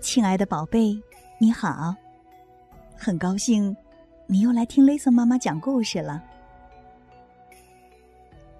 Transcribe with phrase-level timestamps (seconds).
[0.00, 0.98] 亲爱的宝贝，
[1.38, 1.94] 你好！
[2.96, 3.76] 很高兴
[4.26, 6.24] 你又来听雷森妈妈讲故事了。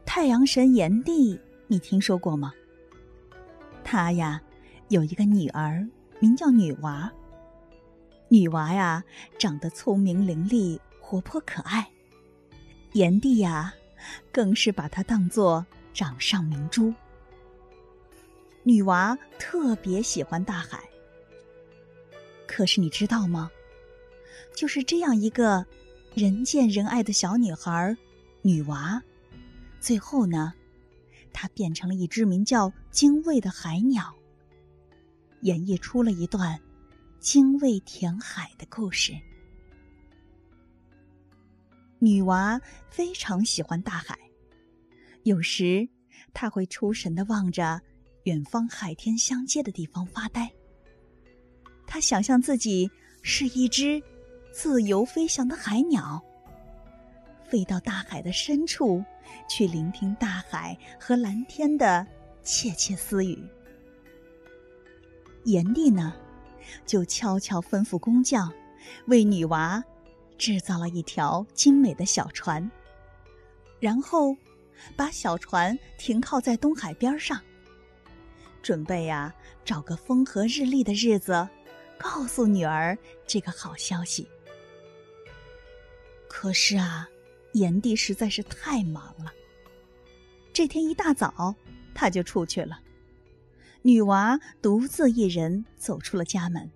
[0.04, 2.52] 太阳神炎帝，你听说过吗？
[3.82, 4.40] 他呀
[4.88, 7.10] 有一个女儿，名叫女娃。
[8.28, 9.02] 女娃呀
[9.38, 11.88] 长得聪明伶俐、活泼可爱，
[12.92, 13.72] 炎帝呀
[14.30, 15.64] 更是把她当做
[15.94, 16.92] 掌上明珠。
[18.62, 20.78] 女娃特别喜欢大海。
[22.50, 23.48] 可是你知道吗？
[24.56, 25.64] 就是这样一个
[26.16, 27.96] 人见人爱的小女孩，
[28.42, 29.00] 女娃，
[29.78, 30.52] 最后呢，
[31.32, 34.12] 她变成了一只名叫精卫的海鸟，
[35.42, 36.60] 演绎出了一段
[37.20, 39.12] 精卫填海的故事。
[42.00, 44.18] 女娃非常喜欢大海，
[45.22, 45.88] 有时
[46.34, 47.80] 她会出神的望着
[48.24, 50.52] 远方海天相接的地方发呆。
[51.90, 52.88] 他想象自己
[53.20, 54.00] 是一只
[54.52, 56.22] 自由飞翔的海鸟，
[57.48, 59.04] 飞到大海的深处，
[59.48, 62.06] 去聆听大海和蓝天的
[62.44, 63.36] 窃窃私语。
[65.42, 66.14] 炎帝呢，
[66.86, 68.52] 就悄悄吩咐工匠，
[69.06, 69.82] 为女娃
[70.38, 72.70] 制造了一条精美的小船，
[73.80, 74.36] 然后
[74.96, 77.40] 把小船停靠在东海边上，
[78.62, 81.48] 准备呀，找个风和日丽的日子。
[82.02, 84.26] 告诉女儿这个好消息。
[86.26, 87.06] 可是啊，
[87.52, 89.30] 炎帝实在是太忙了。
[90.52, 91.54] 这天一大早，
[91.94, 92.80] 他就出去了。
[93.82, 96.70] 女娃独自一人走出了家门。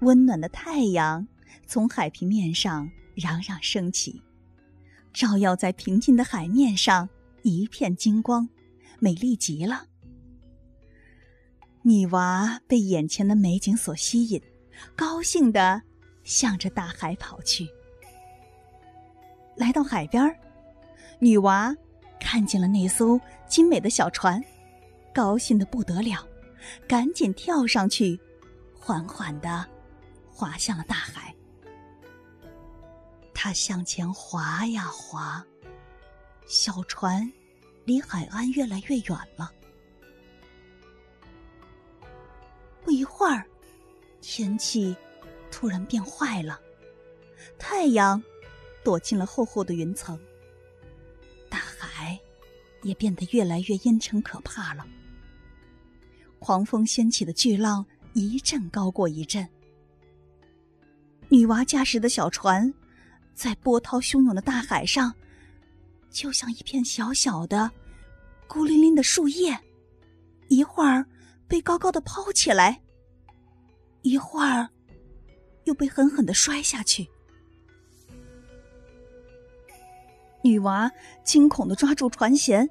[0.00, 1.26] 温暖的太阳
[1.66, 4.22] 从海平面上冉冉升起，
[5.12, 7.08] 照耀在平静的海面上，
[7.42, 8.48] 一片金光，
[8.98, 9.86] 美丽极了。
[11.84, 14.40] 女娃被眼前的美景所吸引，
[14.94, 15.82] 高兴的
[16.22, 17.68] 向着大海跑去。
[19.56, 20.34] 来到海边
[21.18, 21.74] 女娃
[22.20, 24.40] 看见了那艘精美的小船，
[25.12, 26.24] 高兴的不得了，
[26.86, 28.18] 赶紧跳上去，
[28.78, 29.66] 缓缓的
[30.30, 31.34] 滑向了大海。
[33.34, 35.44] 她向前划呀划，
[36.46, 37.28] 小船
[37.84, 39.52] 离海岸越来越远了。
[42.84, 43.44] 不一会儿，
[44.20, 44.94] 天气
[45.50, 46.60] 突然变坏了，
[47.58, 48.22] 太阳
[48.84, 50.18] 躲进了厚厚的云层，
[51.48, 52.18] 大海
[52.82, 54.84] 也变得越来越阴沉可怕了。
[56.38, 59.48] 狂风掀起的巨浪一阵高过一阵，
[61.28, 62.72] 女娃驾驶的小船
[63.32, 65.14] 在波涛汹涌的大海上，
[66.10, 67.70] 就像一片小小的、
[68.48, 69.56] 孤零零的树叶，
[70.48, 71.06] 一会儿。
[71.52, 72.80] 被高高的抛起来，
[74.00, 74.66] 一会儿
[75.64, 77.06] 又被狠狠的摔下去。
[80.42, 80.90] 女娃
[81.22, 82.66] 惊恐的抓住船舷，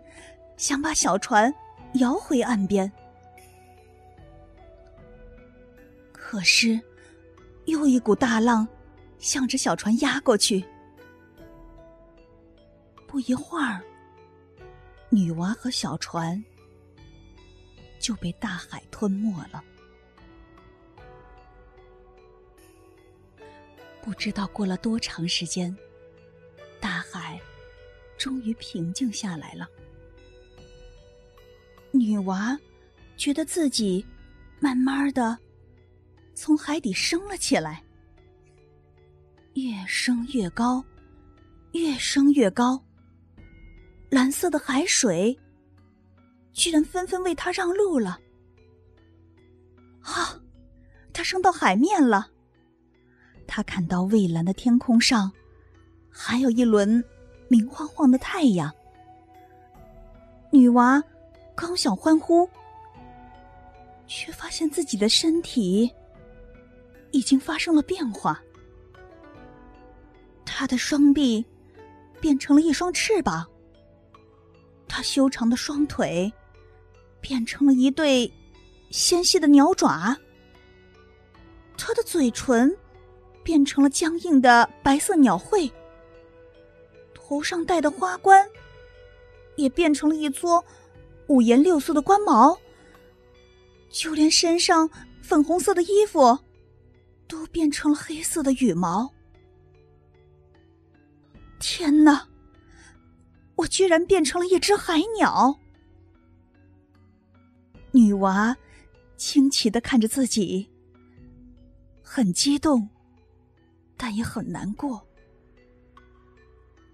[0.57, 1.53] 想把小船
[1.99, 2.91] 摇回岸边。
[6.11, 6.81] 可是，
[7.65, 8.67] 又一股大浪
[9.19, 10.65] 向着小船压过去。
[13.07, 13.79] 不一会儿，
[15.11, 16.43] 女娃和小船。
[18.01, 19.63] 就被大海吞没了。
[24.01, 25.73] 不知道过了多长时间，
[26.79, 27.39] 大海
[28.17, 29.69] 终于平静下来了。
[31.91, 32.59] 女娃
[33.15, 34.03] 觉得自己
[34.59, 35.37] 慢慢的
[36.33, 37.83] 从海底升了起来，
[39.53, 40.83] 越升越高，
[41.73, 42.83] 越升越高。
[44.09, 45.37] 蓝色的海水。
[46.53, 48.19] 居然纷纷为他让路了！
[50.01, 50.39] 啊，
[51.13, 52.29] 他升到海面了。
[53.47, 55.31] 他看到蔚蓝的天空上，
[56.09, 57.03] 还有一轮
[57.47, 58.71] 明晃晃的太阳。
[60.51, 61.01] 女娃
[61.55, 62.47] 刚想欢呼，
[64.07, 65.91] 却发现自己的身体
[67.11, 68.41] 已经发生了变化。
[70.45, 71.43] 她的双臂
[72.19, 73.49] 变成了一双翅膀，
[74.87, 76.31] 她修长的双腿。
[77.21, 78.31] 变成了一对
[78.89, 80.17] 纤细的鸟爪，
[81.77, 82.75] 他的嘴唇
[83.43, 85.71] 变成了僵硬的白色鸟喙，
[87.13, 88.45] 头上戴的花冠
[89.55, 90.63] 也变成了一撮
[91.27, 92.57] 五颜六色的冠毛，
[93.89, 94.89] 就连身上
[95.21, 96.37] 粉红色的衣服
[97.27, 99.09] 都变成了黑色的羽毛。
[101.59, 102.27] 天哪！
[103.55, 105.55] 我居然变成了一只海鸟！
[107.91, 108.55] 女娃
[109.17, 110.69] 惊奇的看着自己，
[112.01, 112.87] 很激动，
[113.97, 115.05] 但也很难过。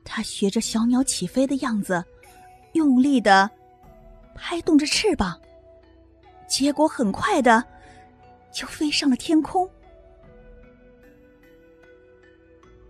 [0.03, 2.03] 他学着小鸟起飞的样子，
[2.73, 3.49] 用力的
[4.33, 5.39] 拍动着翅膀，
[6.47, 7.63] 结果很快的
[8.51, 9.69] 就飞上了天空。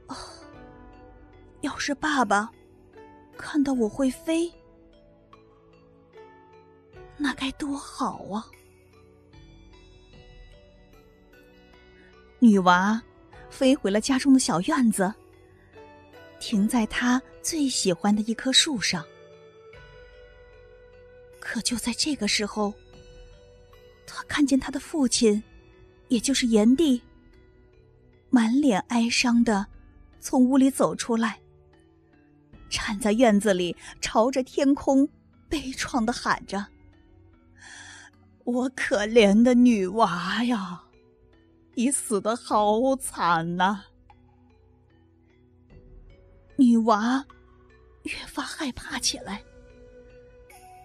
[0.08, 0.16] 哦，
[1.62, 2.50] 要是爸爸
[3.38, 4.52] 看到我会飞，
[7.18, 8.46] 那该多好啊！
[12.40, 13.02] 女娃
[13.50, 15.14] 飞回了家中的小院子。
[16.40, 19.04] 停在她最喜欢的一棵树上，
[21.40, 22.72] 可就在这个时候，
[24.06, 25.42] 他看见他的父亲，
[26.10, 27.02] 也就是炎帝，
[28.30, 29.66] 满脸哀伤的
[30.20, 31.40] 从屋里走出来，
[32.70, 35.10] 站在院子里，朝着天空
[35.50, 36.68] 悲怆的喊着
[38.48, 40.82] ：“我可怜的女娃呀，
[41.74, 43.84] 你死的好惨呐！”
[46.56, 47.26] 女娃
[48.04, 49.44] 越发害怕起来，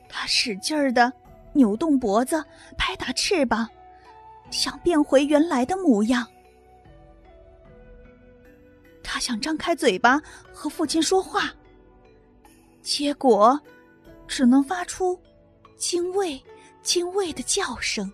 [0.08, 1.12] 她使劲儿的
[1.52, 2.44] 扭动脖子，
[2.76, 3.68] 拍打翅膀，
[4.50, 6.26] 想变回原来的模样。
[9.04, 10.20] 她想张开嘴巴
[10.52, 11.54] 和父亲说话，
[12.82, 13.60] 结果
[14.26, 15.16] 只能发出
[15.78, 16.42] “精卫，
[16.82, 18.12] 精卫”的叫声。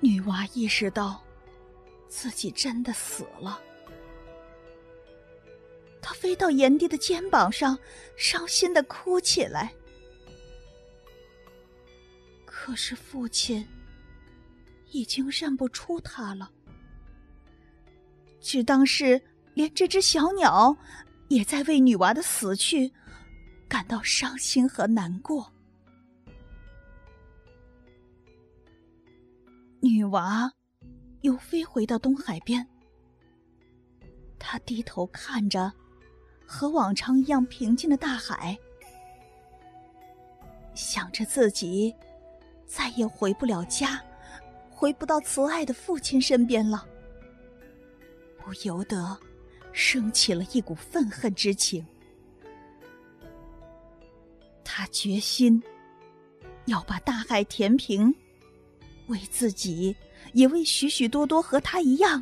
[0.00, 1.20] 女娃意识到。
[2.16, 3.60] 自己真的死了。
[6.00, 7.76] 他飞到炎帝的肩膀上，
[8.16, 9.74] 伤心的哭起来。
[12.46, 13.66] 可是父亲
[14.92, 16.48] 已经认不出他了，
[18.40, 19.20] 只当是
[19.54, 20.76] 连这只小鸟
[21.26, 22.92] 也在为女娃的死去
[23.74, 25.52] 感到伤心和难过。
[29.80, 30.48] 女娃。
[31.22, 32.64] 又飞回到东海边，
[34.38, 35.72] 他低头看着
[36.46, 38.56] 和往常一样平静的大海，
[40.74, 41.92] 想着自己
[42.66, 44.04] 再也回不了家，
[44.70, 46.86] 回不到慈爱的父亲身边了，
[48.36, 49.18] 不由得
[49.72, 51.84] 升起了一股愤恨之情。
[54.76, 55.62] 他决心
[56.64, 58.12] 要把大海填平，
[59.06, 59.94] 为自己。
[60.32, 62.20] 也为许许多多和他一样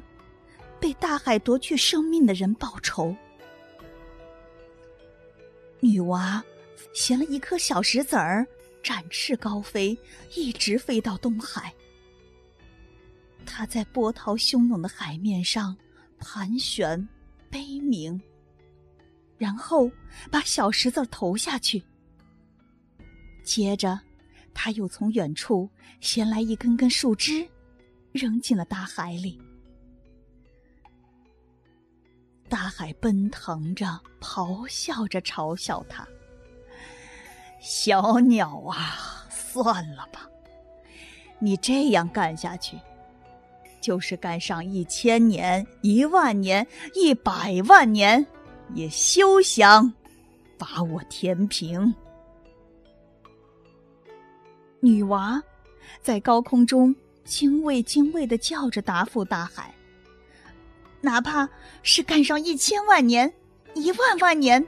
[0.79, 3.17] 被大海夺去生命的人报仇。
[5.81, 6.45] 女娃
[6.93, 8.47] 衔了一颗小石子儿，
[8.83, 9.99] 展翅高飞，
[10.35, 11.73] 一直飞到东海。
[13.47, 15.75] 她在波涛汹涌的海面上
[16.19, 17.09] 盘旋
[17.49, 18.21] 悲鸣，
[19.39, 19.91] 然后
[20.31, 21.83] 把小石子投下去。
[23.43, 24.01] 接着，
[24.55, 25.69] 他又从远处
[26.01, 27.47] 衔来一根根树枝。
[28.13, 29.41] 扔进了大海里，
[32.47, 36.07] 大海奔腾着，咆哮着，嘲笑他
[37.59, 40.29] ：“小鸟啊，算了吧，
[41.39, 42.77] 你这样干下去，
[43.81, 48.27] 就是干上一千年、一万年、一百万年，
[48.75, 49.91] 也休想
[50.59, 51.95] 把我填平。”
[54.83, 55.43] 女娃
[56.03, 56.95] 在高空中。
[57.25, 59.73] 精卫精卫的叫着答复大海
[61.01, 61.49] ：“哪怕
[61.85, 63.33] 是干上一千万年、
[63.75, 64.67] 一万万年，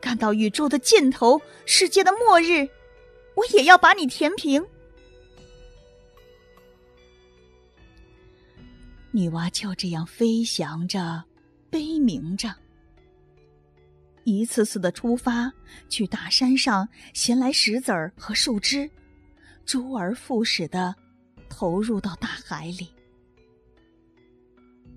[0.00, 2.68] 干到宇宙的尽头、世界的末日，
[3.34, 4.64] 我也要把你填平。”
[9.10, 11.24] 女娲就这样飞翔着，
[11.70, 12.54] 悲鸣着，
[14.22, 15.52] 一次次的出发，
[15.88, 18.88] 去大山上衔来石子儿和树枝，
[19.64, 20.94] 周而复始的。
[21.50, 22.88] 投入到大海里，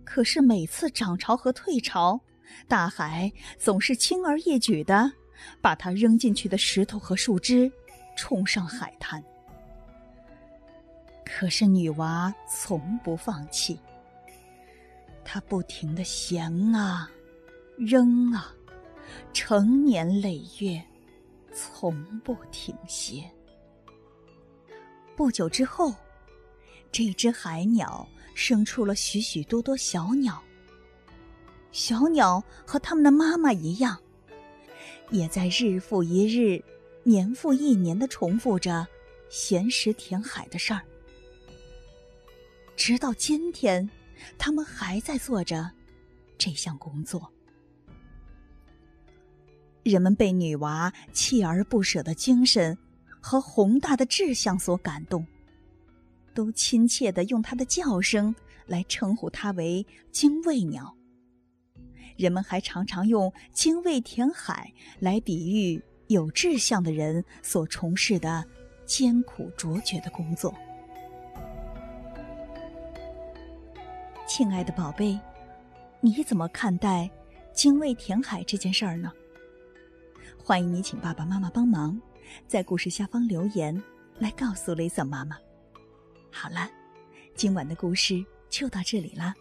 [0.03, 2.19] 可是每次涨潮和退潮，
[2.67, 5.11] 大海总是轻而易举的
[5.61, 7.71] 把它扔进去的石头和树枝
[8.15, 9.23] 冲上海滩。
[11.23, 13.79] 可是女娃从不放弃，
[15.23, 17.07] 她不停的衔啊，
[17.77, 18.51] 扔啊，
[19.31, 20.83] 成年累月，
[21.53, 23.29] 从不停歇。
[25.17, 25.93] 不久之后。
[26.89, 30.41] 这只海鸟生出了许许多多小鸟。
[31.73, 34.01] 小鸟和它们的妈妈一样，
[35.11, 36.63] 也在日复一日、
[37.03, 38.87] 年复一年的重复着
[39.29, 40.81] 衔食填海的事儿。
[42.77, 43.87] 直到今天，
[44.37, 45.69] 它们还在做着
[46.37, 47.29] 这项工作。
[49.83, 52.75] 人们被女娃锲而不舍的精神
[53.27, 55.27] 和宏大的志向所感动，
[56.33, 58.33] 都亲切的用它的叫声
[58.67, 60.95] 来称呼它为“精卫鸟”。
[62.15, 68.45] 人们还常常用“精卫填海”来比喻有志向的人所从事的
[68.85, 70.55] 艰苦卓绝的工作。
[74.25, 75.19] 亲爱的宝贝，
[75.99, 77.11] 你怎么看待
[77.53, 79.11] “精卫填海”这件事儿呢？
[80.41, 81.99] 欢迎你请爸爸妈妈帮忙，
[82.47, 83.81] 在故事下方留言
[84.19, 85.37] 来告诉雷瑟妈妈。
[86.31, 86.69] 好了，
[87.35, 89.33] 今晚的故事就到这里了，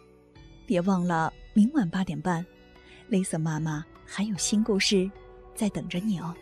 [0.65, 2.45] 别忘了明晚八点半。
[3.09, 5.09] 雷瑟妈妈还有新故事
[5.55, 6.35] 在等着你哦。